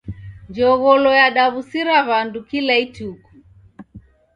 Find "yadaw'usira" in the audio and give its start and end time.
1.19-1.95